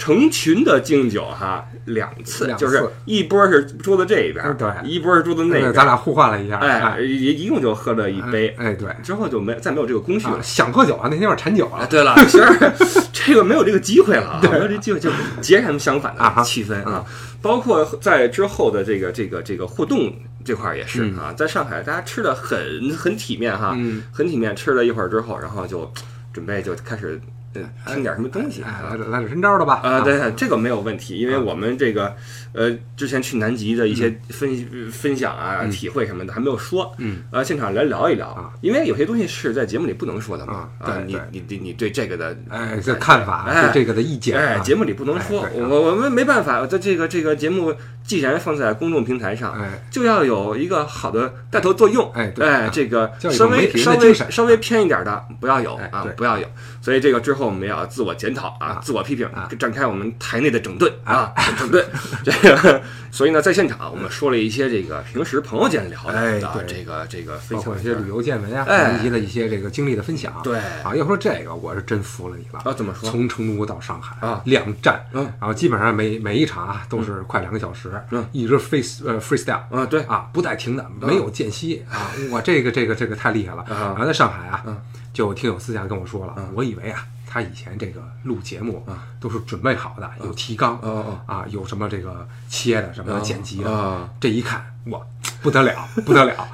[0.02, 4.68] 成群的敬酒哈，两次，就是一波是桌子这一边，对。
[4.82, 10.42] 一波是桌子那边，咱俩互换了一下，哎，一一共就喝了一杯，哎，对，之后就没再没有这个工序啊了。
[10.42, 12.46] 想喝酒啊，那天晚上馋酒哎，了，对了，其实
[13.14, 15.08] 这个没有这个机会了啊，没有这机会就
[15.40, 17.04] 截然相反的气氛啊，
[17.40, 20.12] 包括在之后的这个这个这个互动
[20.44, 24.02] 这块儿也是啊，在上海大家吃的很很体面哈，嗯。
[24.12, 25.88] 很体面，吃了一会儿之后，然后就
[26.32, 27.20] 准备就开始
[27.54, 28.96] 呃听点什么东西来。
[28.96, 32.14] 点来点真招的吧，啊，对，这个没有问题，因为我们这个，
[32.52, 56.46] 呃，之前去南极的一些分分享啊、体会什么的还没有说，嗯，呃，现场来聊一聊啊，因为有些东西是在节目里不能说的嘛，啊对你你你你对这个的，哎，这看法哎对这个的意见哎，啊，节目里不能说，哎啊我我们没办法，在这个这个节目既然放在公众平台上，哎，就要有一个好的带头作用，哎对哎，啊这个稍微稍微稍微偏一点的不要有啊不要有，
[56.80, 61.84] 所以这个之后我们要自我检讨啊啊，自我批评啊，展开我们台内的整顿啊，整顿。
[62.24, 79.86] 这个，所以呢，在现场我们说了一些这个平时朋友间聊哎的这个这个分包括享一些旅游见闻啊，哎以及的一些这个经历的分享，对啊，要说这个，我是真服了你了啊，怎么说从成都到上海啊两站，嗯然后基本上每每一场啊都是快两个小时，嗯，一直 free 呃 freestyle 啊？
[79.86, 82.10] 对，啊，不带停的，没有间隙啊！
[82.30, 83.62] 我这个这个这个太厉害了。
[83.62, 84.76] 啊然后在上海啊嗯，
[85.12, 88.86] 就有听友私下跟我说了，我以为啊，他以前这个录节目
[89.18, 95.00] 都是准备好的，有提纲哦啊，有什么这个切的，什么剪辑的啊，这一看哇，
[95.40, 96.46] 不得了，不得了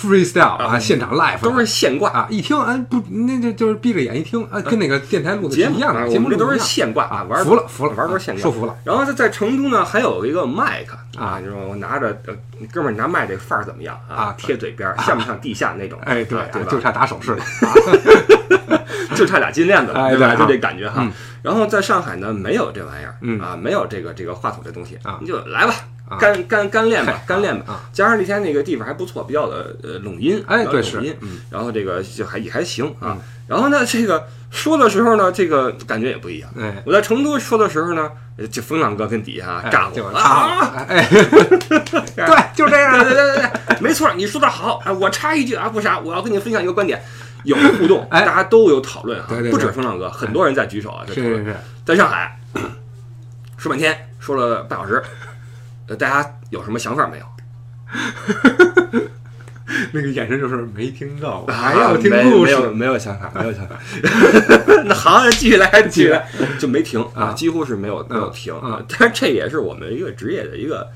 [0.00, 8.76] ，freestyle 啊，现场 live 都是现挂啊，一听哎不，那就就是闭着眼一听啊，跟那个电台录的一样的，节我们这都是现挂啊，玩服了服了，玩都是现挂，说服了。
[8.84, 12.34] 然后在在成都呢，还有一个麦克啊就是我拿着，呃
[12.72, 15.98] 哥们儿，你拿麦这范儿怎么样啊贴嘴边儿，像不像地下那种？
[16.06, 16.64] 哎，对啊对？
[16.64, 17.44] 就差打手势了。
[19.14, 21.12] 就差俩金链子了，哎对就这感觉哈嗯。
[21.42, 27.80] 然后在上海呢，没有这玩意儿，嗯啊，没有这个这个话筒这东西啊你就来吧啊，干干干练吧，干练吧啊。
[27.92, 31.16] 加上那天那个地方还不错，比较的呃拢音，哎对是
[31.50, 33.18] 然后这个就还也还行啊嗯。
[33.46, 36.48] 然后呢，这个说的时候呢，这个感觉也不一样。
[36.58, 38.10] 哎，我在成都说的时候呢，
[38.50, 43.04] 就风浪哥跟底下哎炸我就是插啊，哎， 对，就这样对。
[43.04, 44.80] 对对对对，没错，你说的好。
[44.84, 47.02] 哎，我插一句啊，不啥，我要跟你分享一个观点，
[47.44, 51.56] 有互动，哎大家都有讨论啊不止风浪哥，很多人在举手啊，在讨论。
[51.84, 52.38] 在上海
[53.58, 55.02] 说半天，说了半小时，
[55.96, 57.26] 大家有什么想法没有？
[59.92, 63.76] 那个眼神就是没听到，还要听故事，没有没有想法，没有想法。
[64.84, 66.26] 那好，继续来，继续来，
[66.58, 68.82] 就没停啊，几乎是没有没有停啊。
[68.88, 70.86] 但是这也是我们一个职业的一个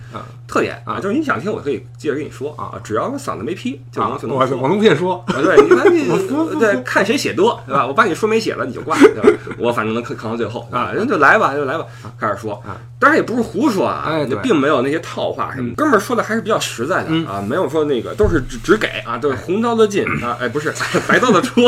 [0.49, 7.87] 特点啊，就是你想听，我可以接着跟你说啊，只要嗓子没劈，就能就能我我能先说，对，你看你对看谁写多，对吧？
[7.87, 9.29] 我把你说没写了，你就挂，对吧？
[9.59, 11.87] 我反正能扛扛到最后啊，人就来吧，就来吧，
[12.19, 12.63] 开始说。
[12.99, 14.11] 当然也不是胡说啊，
[14.43, 15.75] 并没有那些套话什么。
[15.77, 20.73] 哥们儿说的还是比较实在的啊，没有说那个都是只只给啊，都是红刀子进啊，哎不是
[21.07, 21.61] 白刀子出，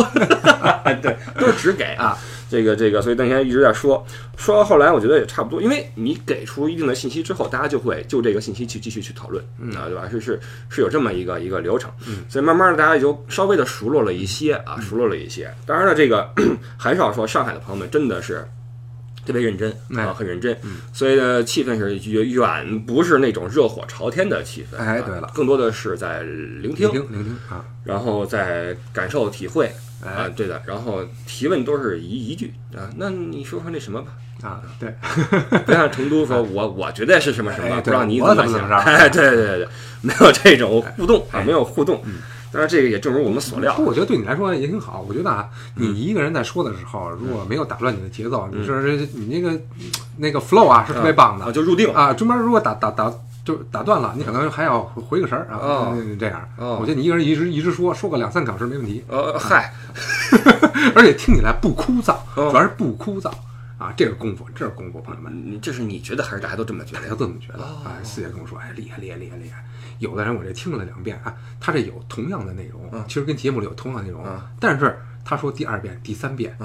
[1.00, 2.18] 对， 都是只给啊。
[2.50, 4.04] 这个这个，所以邓先生一直在说，
[4.36, 9.44] 说到后来我觉得也差不多，因为你给出一定的信息之后，大家就会就这个信息去继续去讨论
[9.76, 10.08] 啊，对吧？
[10.10, 11.90] 是是是有这么一个一个流程，
[12.28, 15.52] 所以慢慢的大家也就稍微的熟络了一些啊，熟络了一些。
[15.66, 16.28] 当然了，这个
[16.78, 18.44] 还是要说上海的朋友们真的是。
[19.28, 20.56] 特别认真啊，很认真，
[20.90, 24.78] 所以呢，气氛是远不是那种热火朝天的气氛。
[24.78, 29.70] 哎，对了，更多的是在聆听，聆听啊，然后在感受体会
[30.02, 34.94] 啊，对的，然后提问都是一一句啊，那你说说那什么吧啊，对，
[35.66, 39.68] 不像成都说我我觉得是什么什么，不知道你怎么想， 哎，对对对，
[40.00, 42.02] 没有这种互动啊，没有互动。
[42.58, 43.76] 但是这个也正如我们所料。
[43.78, 45.04] 我觉得对你来说也挺好。
[45.08, 49.56] 我觉得啊，你一个人在说的时候，如果没有打乱你的节奏，你是你那个
[50.16, 52.12] 那个 flow 啊是特别棒的，就入定啊。
[52.12, 53.12] 中间如果打打打
[53.44, 55.96] 就打断了，你可能还要回个神儿啊。
[56.18, 59.04] 这样，我觉得你一个人一直一直说说个两三个小时没问题。
[59.06, 59.72] 呃，嗨，
[60.96, 63.30] 而且听起来不枯燥，主要是不枯燥
[63.78, 63.94] 啊。
[63.96, 65.32] 这是功夫，这是功夫，朋友们。
[65.34, 67.00] 你这是你觉得还是大家都这么觉得？
[67.00, 67.64] 大家都这么觉得。
[67.64, 69.64] 啊，四爷跟我说，哎，厉害厉害厉害厉害。
[69.98, 74.24] 有的人我这听了两遍啊，他这有同样的内容，其实跟节目里有同样内容，
[74.60, 76.56] 但是他说第二遍、第三遍，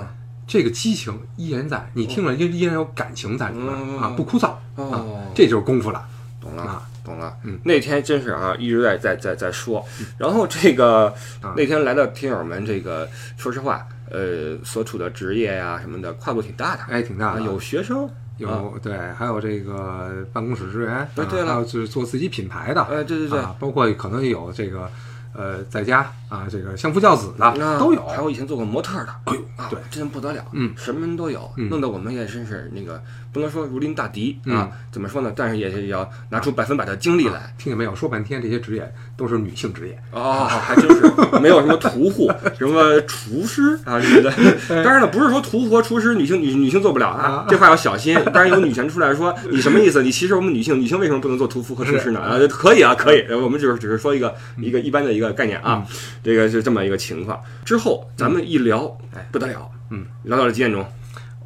[0.45, 6.05] 这个激情依然在，你听了依依然有感情在里面啊，不枯燥啊，这就是功夫了，
[6.39, 7.35] 懂了，懂了。
[7.43, 9.83] 嗯那天真是啊，一直在在在在说，
[10.17, 11.11] 然后这个
[11.55, 18.09] 那天来的听友们，这个说实话，呃，所处的职业呀什么的跨度挺大的，哎，挺大的，有学生。
[18.37, 24.89] 有对，还有这个办公室职员，对对了，还有就是做自己品牌的，哎，对对对，包括可能有这个。
[25.35, 32.99] 呃，在家啊，这个相夫教子的都有，还有以前做过模特的，哎呦啊，对，真不得了，嗯，什么人都有，弄得我们也真是那个
[33.31, 35.31] 不能说如临大敌啊，怎么说呢？
[35.35, 37.53] 但是也是要拿出百分百的精力来。
[37.57, 37.93] 听见没有？
[37.95, 41.03] 说半天这些职业都是女性职业哦， 还真是
[41.39, 44.33] 没有什么屠户， 什么厨师啊什么的。
[44.83, 48.17] 当然了，不是说屠户、厨师女性女女性做不了啊，这话要小心。
[48.33, 50.01] 当然有女权出来说你什么意思？
[50.01, 50.79] 你歧视我们女性？
[50.79, 52.19] 女性为什么不能做屠夫和厨师呢？
[52.19, 53.23] 啊，可以啊，可以。
[53.33, 55.23] 我们只是只是说一个一个一般的一个。
[55.23, 55.81] 个概念啊，
[56.23, 57.39] 这个是这么一个情况。
[57.65, 60.83] 之后咱们一聊，哎，不得了，嗯，聊到了几点钟？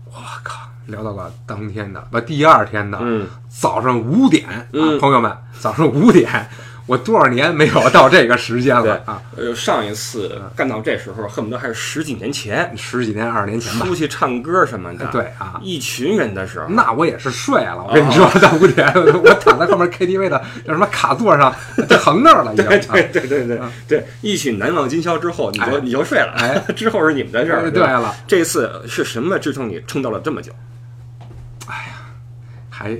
[0.05, 0.13] 我
[0.43, 4.65] 靠，聊到了当天的不，第二天的，嗯，早上五点啊，
[4.99, 6.49] 朋友们，早上五点。
[6.87, 9.21] 我多少年没有到这个时间了啊！
[9.35, 13.85] 呃，上一次干到这时候，恨不得还是十几年前，十几年、二十年前吧。
[13.85, 17.85] 出去唱歌什么的，对啊，一群人的时候，那我也是睡了。
[17.85, 21.53] 我跟你说，到五点，我躺在后面 KTV 的叫什么卡座上，
[21.89, 22.55] 就横那儿了。
[22.55, 26.33] 对对对对对对，一曲难忘今宵之后，你就你就睡了。
[26.37, 27.69] 哎， 之后是你们的事儿。
[27.69, 30.53] 对了，这次是什么支撑你撑到了这么久？
[32.77, 32.95] 还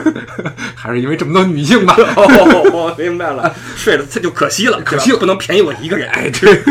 [0.74, 1.94] 还是因为这么多女性吧？
[2.16, 6.08] 哦，明白了，睡了这就可惜了，可惜不能便宜我一个人。
[6.08, 6.62] 哎，对。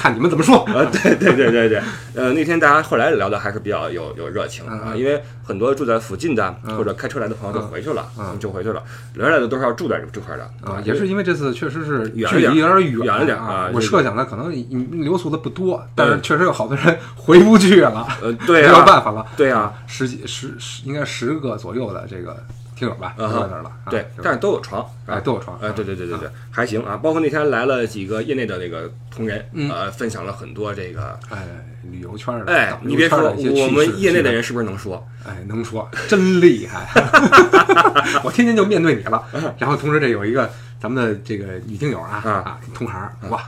[0.00, 0.88] 看你们怎么说啊？
[0.90, 1.82] 对对对对对，
[2.14, 8.08] 呃，那天大家后来聊的还是比较有有热情啊，因为很多住在附近的或者开车来的朋友都回去了，
[8.38, 8.82] 就回去了，
[9.12, 10.80] 留下来的都是要住在这块的啊。
[10.86, 13.68] 也是因为这次确实是距离有点远了点啊。
[13.74, 14.50] 我设想的可能
[15.04, 18.08] 留宿的不多，但是确实有好多人 回不去了。
[18.22, 19.26] 呃，对，没有办法了。
[19.36, 22.34] 对啊，十几十十应该十个左右的这个。
[22.80, 23.70] 听友吧，在那儿了。
[23.90, 25.58] 对，但是都有床，哎，都有床。
[25.60, 26.96] 哎，对对对对对，还行啊。
[26.96, 31.46] 包括那天来了几个业内的那个同仁，呃，分享了很多这个，哎，
[31.92, 32.50] 旅游圈的。
[32.50, 35.06] 哎，你别说，我们业内的人是不是能说？
[35.28, 36.88] 哎，能说，真厉害。
[38.24, 39.22] 我天天就面对你了。
[39.58, 40.48] 然后同时这有一个
[40.80, 43.42] 咱们的这个女听友啊啊，同行，哇。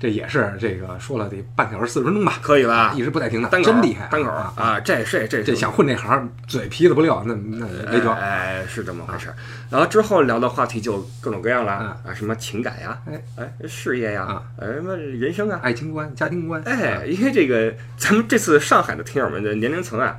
[0.00, 2.92] 这也是这个说了得半小时四十分钟吧，可以吧？
[2.96, 4.80] 一直不带停的，真厉害，单口啊啊！
[4.80, 8.10] 这这这这想混这行，嘴皮子不溜，那那没辙。
[8.10, 9.32] 哎，是这么回事。
[9.70, 16.60] 然后之后聊的话题就各种各样了啊，什么情感呀，哎哎，事业呀，呃，什么人生啊，爱情观、家庭观。
[16.64, 20.16] 哎，因为这个咱们这次上海的听友们的年龄层啊，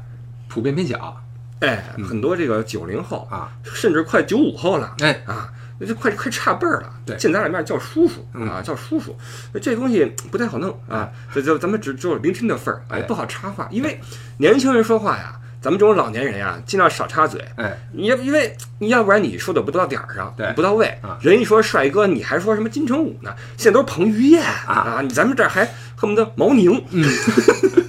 [0.47, 1.21] 普遍偏小。
[1.59, 4.95] 哎，很多这个九零后啊，甚至快九五后了。
[5.01, 5.49] 哎啊。
[5.81, 9.17] 那就快快差辈儿了，对，见咱俩面叫叔叔啊，叫叔叔，
[9.59, 13.99] 这东西不太好弄啊，这就咱们只只有聆听的份儿，哎，不好插话，因为
[14.37, 17.43] 年轻人说话呀，咱们这种老年人呀，尽量少插嘴。
[17.55, 21.17] 哎，你要因为你要不然你说的不到点儿上，对不到位啊。
[21.19, 23.33] 人一说帅哥，你还说什么金城武呢？
[23.57, 27.03] 现在都是彭于晏啊，你咱们这儿还恨不得毛宁，嗯，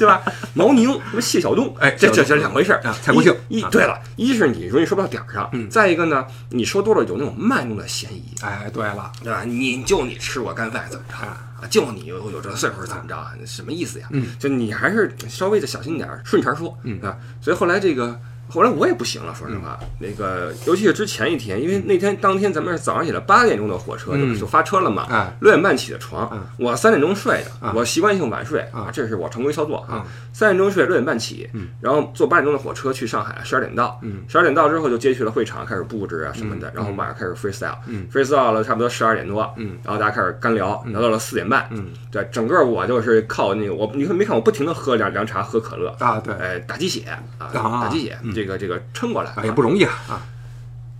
[0.00, 0.22] 对吧？
[0.54, 9.44] 毛宁什么谢晓东，哎这这这两回事儿啊蔡国庆啊一一对了，一是你容易说不到点儿上，嗯再一个呢，你说多了有那种卖弄的嫌疑，哎，对了，对吧？
[9.44, 11.68] 你就你吃我干饭怎么着啊？
[11.68, 13.32] 就你有有这岁数怎么着啊？
[13.44, 14.08] 什么意思呀？
[14.10, 17.18] 嗯，就你还是稍微的小心点儿，顺茬说，嗯啊。
[17.42, 18.18] 所以后来这个。
[18.50, 24.34] 后来我也不行了，说实话，那个尤其是之前一天，因为那天当天咱们是早上起来八点钟的火车，嗯。
[24.34, 25.36] 就就发车了嘛，哎。
[25.40, 26.40] 六点半起的床，嗯。
[26.58, 30.06] 我三点钟睡的，啊我习惯性晚睡啊这是我常规操作啊啊。
[30.32, 34.22] 三点钟睡，六点半起嗯，然后坐八点钟的火车去上海，十二点到，嗯。
[34.28, 38.06] 十二点到之后就接去了会场，开始布置啊什么的，然后晚上开始 freestyle，嗯。
[38.12, 39.78] freestyle 了差不多十二点多，嗯。
[39.84, 41.86] 然后大家开始干聊，聊到了四点半，嗯。
[42.10, 47.02] 对，整个我就是靠那个我，你看没看我不停的喝凉凉茶，喝可乐，啊，对，哎，打鸡血
[47.38, 50.22] 啊，啊打鸡血，这个这个撑过来啊，也不容易啊啊，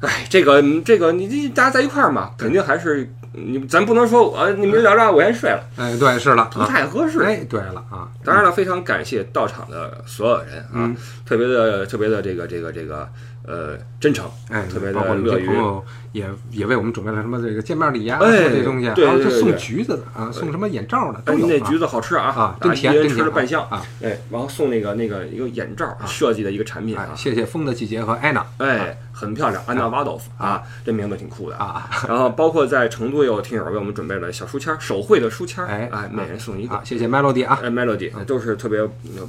[0.00, 7.22] 哎，这个这个你这大家在一块儿嘛，肯定还是你咱不能说我你们聊着我先睡了，哎，对，是了，不啊，太合适。
[7.22, 10.96] 哎，对了啊，当然了，非常感谢到场的所有人啊，嗯。
[11.24, 13.08] 特别的特别的这个这个这个
[13.46, 15.48] 呃真诚，哎，特别的乐于
[16.12, 19.58] 也也为我们准备了什么这个见面礼呀，哎这东西，对还有就送对对对。
[19.58, 21.48] 橘子的啊，送什么眼罩的哎都有啊。
[21.50, 31.56] 那橘子好吃啊啊，真甜真甜吃了半箱啊，哎，然后送那个那个一个眼罩设计的一个产品哎啊，，谢谢风的季节和安娜哎，很漂亮，安娜瓦多夫啊，这名字挺酷的。
[31.56, 36.80] 啊 然后包括在成都也有听友为我们准备了小书签，手绘的书签儿，哎哎，每人送一个啊，。
[36.84, 37.60] 谢谢 Melody 啊。
[37.62, 38.80] 哎，Melody 都是特别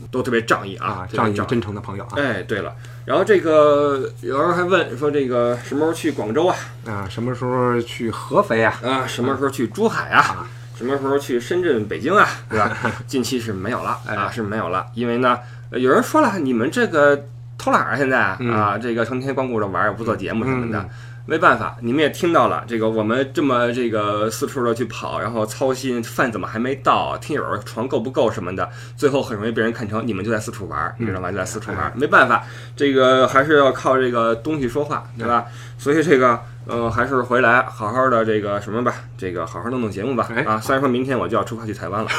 [0.09, 1.07] 都特别仗义啊。
[1.11, 2.13] 仗义真诚的朋友啊。
[2.15, 2.73] 哎，对了，
[3.05, 6.55] 然后这个有人还问说这个什么时候去广州啊？
[6.85, 8.73] 啊，什么时候去合肥啊？
[8.83, 10.47] 啊，什么时候去珠海啊？
[10.75, 12.27] 什么时候去深圳、北京啊？
[12.49, 12.75] 对吧？
[13.05, 15.39] 近期是没有了哎啊，是没有了，因为呢，
[15.71, 17.25] 呃有人说了，你们这个
[17.57, 20.89] 偷懒儿啊，现在嗯啊，这个成天光顾着玩不做节目什么的嗯。
[21.27, 28.67] 没办法，你们也听到了，这个我们这么这个四处的去跑，然后操心饭怎么还没到，听友床够不够什么的，
[28.97, 31.31] 最后很容易被人看成你们就在四处玩儿，你知道吗？
[31.31, 32.43] 就在四处玩儿，没办法，
[32.75, 35.45] 这个还是要靠这个东西说话，对吧？
[35.77, 40.30] 所以这个呃，还是回来好好的这个什么吧，这个好好弄弄节目吧。
[40.36, 40.43] 哎。
[40.43, 42.10] 啊，虽然说明天我就要出发去台湾了，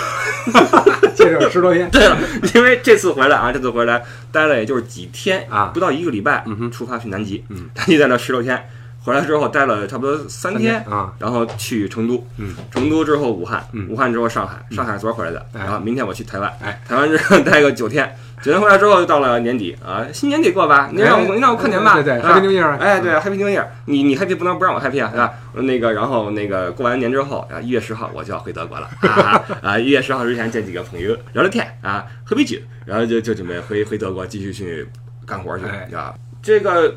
[1.15, 2.17] 接着十多天， 对了，
[2.55, 4.03] 因为这次回来啊，这次回来
[4.33, 5.71] 待了也就是几天啊。
[5.73, 6.71] 不到一个礼拜，嗯哼。
[6.71, 8.69] 出发去南极，嗯，南极在那十多天，
[9.05, 10.83] 回来之后待了差不多三天。
[10.85, 20.89] 啊，然后去成都，嗯，成都之后武汉，嗯武汉之后上海，上海昨儿回来的，哎然后明天我去台湾，哎，台湾之后待个九天，九天回来之后就到了年底啊，新年得过吧？
[20.93, 25.33] 你让我哎你让我过年吧，对对 Happy New Year 哎，对，Happy New Year，你你 Happy 不能不让我 Happy 啊，对吧？
[25.55, 29.79] 那个然后那个过完年之后啊，一月十号我就要回德国了啊啊！
[29.81, 34.89] 一月十号之前见几个朋友聊聊天啊，喝杯酒，然后就就准备回回德国继续去
[35.27, 36.95] 干活去哎啊，这个。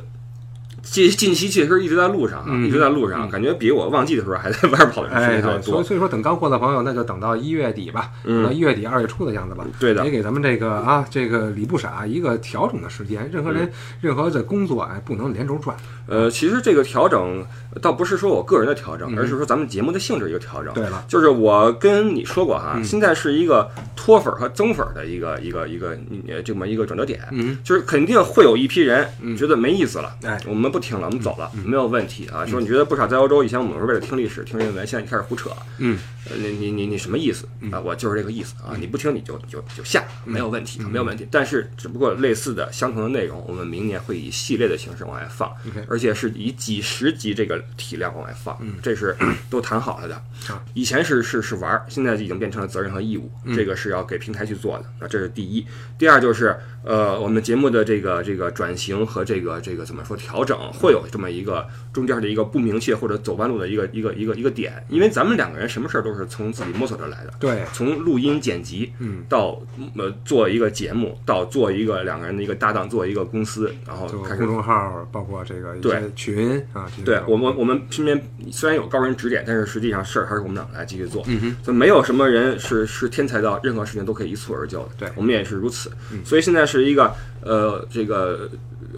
[0.86, 5.84] 近近期确实一直在路上啊，嗯一直在路上，感觉比我旺季的时候还在外边跑的时哎，间要对，所多以。
[5.84, 9.66] 所以说等干货的朋友，那就等到一月底吧，嗯等到一月底二月初的样子吧。
[9.80, 13.28] 对的也给咱们这个啊，这个李不傻一个调整的时间。
[13.34, 13.70] 任何人、
[14.00, 15.76] 任何的工作哎，不能连轴转。
[16.08, 17.44] 呃，其实这个调整
[17.82, 20.74] 倒不是说我个人的调整，嗯而是说咱们节目的性质一个调整。
[20.74, 27.22] 对了，就是我跟你说过哈，嗯现在是一个脱粉和增粉的一个一个一个呃这么一个转折点。
[27.32, 32.46] 嗯，就是肯定会有一批人嗯觉得没意思了，哎我们不听了，我们走了，嗯没有问题啊。
[32.46, 36.00] 说你觉得不少在欧洲以前我们是为了听历史、听人文，现在你开始胡扯，嗯，呃
[36.34, 37.80] 你你你你什么意思啊？
[37.80, 41.28] 我就是这个意思啊，你不听你就就就下，没有问题，嗯没有问题。
[41.30, 45.52] 但是只不过类似的相同的内容，我们明年会以系列的形式往外放
[45.88, 49.16] 而且是以几十集这个体量往外放嗯，这是
[49.50, 50.16] 都谈好了的
[50.48, 50.64] 啊。
[50.74, 54.86] 以前是是是玩儿，现在已经变成了责任和义务，嗯这个是要给平台去做的。
[55.00, 55.66] 那这是第一，
[55.98, 67.34] 第二就是呃，我们节目的这个这个转型和这个这个怎么说调整，会有这么一个中间的一个不明确或者走弯路的一个一个一个一个点，因为咱们两个人什么事儿都是从自己摸索着来的。
[67.40, 69.62] 对，从录音剪辑，嗯，到
[69.98, 81.24] 呃做一个节目，到做一个两个人的一个搭档，做一个公司，然后开始公众号，包括这个一对些群啊，对我们，我们身边虽然有高人指点，但是实际上事儿还是我们俩来继续做。
[81.28, 84.90] 嗯哼，就没有什么人是是天才到任何事情都可以一蹴而就的。
[85.00, 85.92] 对我们也是如此。
[86.12, 88.50] 嗯所以现在是一个呃，这个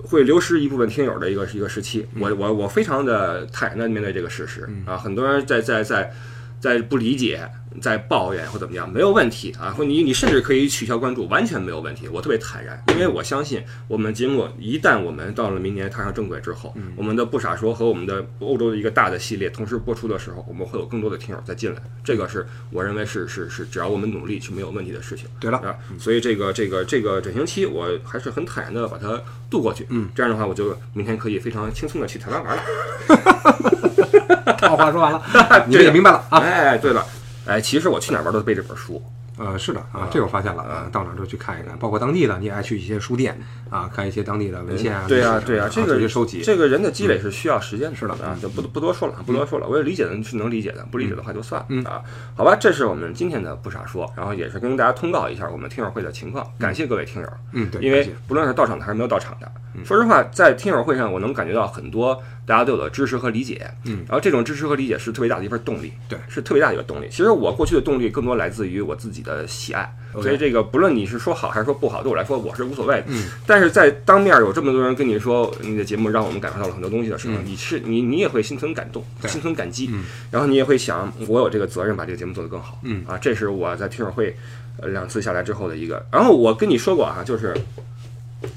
[0.04, 2.06] 会流失一部分听友的一个一个时期。
[2.20, 6.14] 我我我非常的坦然的面对这个事实嗯啊，很多人在在在
[6.60, 7.50] 在不理解。
[7.80, 12.08] 在抱怨或怎么样没有问题啊，或你你甚至可以取消关注，完全没有问题。
[12.08, 21.80] 我特别坦然，因为我相信我们节目一旦我们到了明年踏上正轨之后，我们的不傻说和我们的欧洲的一个大的系列同时播出的时候，我们会有更多的听友再进来。
[22.04, 25.28] 这个是我认为是是是，只要我们努力是没有问题的事情。
[25.40, 29.86] 对了啊，所以这个这个这个转型期，我还是很坦然的把它度过去。
[29.90, 32.64] 嗯，这样的话，我就明天可以非常轻松的去台湾玩了。
[34.54, 35.22] 套 话说完了，
[35.68, 36.40] 你们也明白了啊？
[36.44, 37.04] 哎，对了。
[37.46, 39.02] 哎，其实我去哪儿玩都背这本书。
[39.40, 43.40] 呃，是的啊，这我发现了啊，到哪都去看一看，包括当地的，你也爱去一些书店
[43.70, 45.06] 啊，看一些当地的文献啊。
[45.08, 47.96] 对啊，对啊，这个收集，这个人的积累是需要时间的。
[47.96, 49.68] 是的啊，就不不多说了，不多说了。
[49.68, 52.02] 我也理解的是能理解的，不理解的话就算了啊。
[52.36, 56.44] 好吧，这是我们今天的不傻说，然后也是跟大家通告一下我们听友会的情况。
[56.58, 59.48] 感谢各位听友，嗯，对，因为不论是到场的还是没有到场的，
[59.86, 67.08] 说实话，在听友会上我能感觉到很多大家对我的支持和理解，嗯，然后这种支持和理解是特别大的一份动力，对，是特别大的一个动力。
[67.10, 69.94] 其实我过去的动力更多来自于我自己的喜爱。
[70.14, 73.04] 所以这个不论你是说好还是说不好，对我来说我是无所谓的。
[73.08, 79.90] 嗯，但是在当面有这么多人跟你说你的节目让我们感受到了很多东西的时候，你是你你也会心存感动，心存感激。
[79.92, 82.80] 嗯，然后你也会想，我有这个责任把这个节目做得更好。
[82.84, 84.34] 嗯啊，这是我在听友会
[84.80, 86.04] 呃两次下来之后的一个。
[86.10, 87.54] 然后我跟你说过哈，就是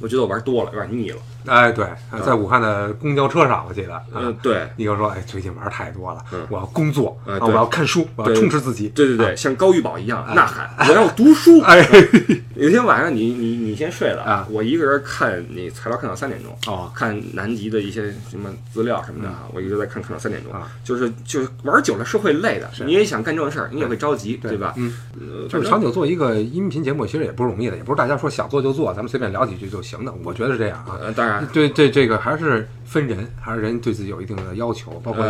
[0.00, 1.18] 我觉得我玩多了，有点腻了。
[1.46, 1.86] 哎，对，
[2.24, 11.60] 在武汉的公交车上，我记得，嗯，对，你就说，哎，最近玩太多了，嗯，我要工作，啊，我要看书，我要充实自己，对对对，像高玉宝一样呐喊，我要读书。
[11.66, 11.84] 哎，
[12.54, 24.60] 有天晚上你你你先睡了啊，我一个人看你材料看到三点钟，哦，看南极的一些什么资料什么的啊，我一直在看看到三点钟，啊，就是就是玩久了是会累的，你也想干正事儿，你也会着急，对。
[24.60, 24.74] 吧？
[24.76, 24.92] 嗯，
[25.48, 30.98] 就是长久做一个音频节目，其实也不容易的，也不是大家说想做就做，咱们随便聊几句就行的，我觉得是这样啊。
[31.16, 32.18] 当然，对对这个。
[32.18, 35.24] 还是分人，还是人对自己有一定的要求，包括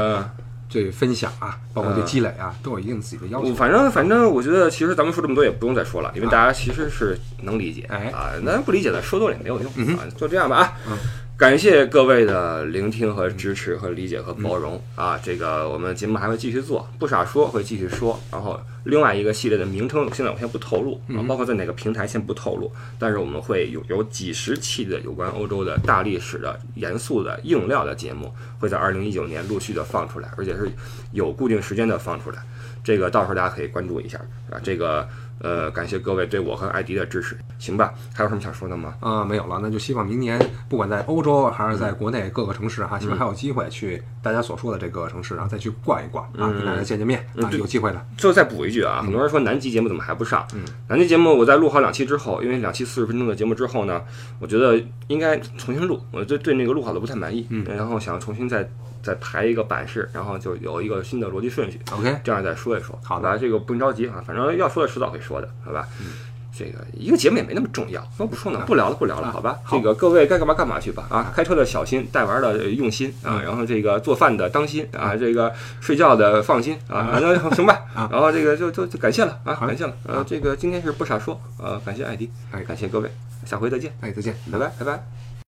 [0.68, 3.52] 对分享啊，包括对积累啊，都有一定自己的要求。
[3.54, 10.98] 反正反正，我觉得其实咱们说这么多也不用再说了，因为大家其实是能理解，哎啊，那不理解的说多了也没有用啊，就这样吧啊。
[11.40, 15.18] 感谢各位的聆听和支持和理解和包容啊！
[15.24, 18.20] 这个我们节目还会继续做，不傻说会继续说。
[18.30, 22.70] 然后另外一个系列的名称现在我先不透露啊，包括在哪个平台先不透露。
[22.98, 30.70] 但是我们会有有几十期的有关欧洲的大历史的严肃的硬料的节目，会在二零一九年陆续的放出来，而且是
[31.12, 32.42] 有固定时间的放出来。
[32.84, 34.18] 这个到时候大家可以关注一下
[34.50, 35.08] 啊，这个。
[35.40, 37.94] 呃，感谢各位对我和艾迪的支持，行吧？
[38.14, 38.94] 还有什么想说的吗？
[39.00, 40.38] 啊，没有了，那就希望明年
[40.68, 48.06] 不管在欧洲还是在国内各个城市哈，希望还有机会去大家所说的这个城市，然后再去逛一逛啊，跟大家见见面啊，有机会的。
[48.18, 50.46] 最后再补一句啊，很多人说南极节目怎么还不上？
[50.54, 54.02] 嗯，南极节目我在录好两期之后，因为两期四十分钟的节目之后呢，
[54.40, 54.78] 我觉得
[55.08, 58.68] 应该重新录，我对对那个录好的不太满意，嗯，然后想重新再。
[59.02, 61.80] 再排一个版式，然后就有一个新的逻辑顺序。
[61.92, 62.98] OK，这样再说一说。
[63.02, 65.88] 好的，这个不用着急啊，反正要说的迟早会说的，好吧？
[66.00, 66.06] 嗯，
[66.56, 69.58] 这个一个节目也没那么重要，那不说呢，不聊了，不聊了，好吧？
[69.70, 71.32] 这个各位该干嘛干嘛去吧啊！
[71.34, 77.80] 开车的小心，带娃的用心啊，然后这个做饭的当心啊，这个睡觉的放心啊，反正行吧。
[78.10, 79.94] 然后这个就就就感谢了啊，感谢了。
[80.06, 83.10] 呃，这个今天是不傻说，呃，感谢艾迪，哎，感谢各位，
[83.46, 85.29] 下回再见，哎，再见，拜拜，拜拜。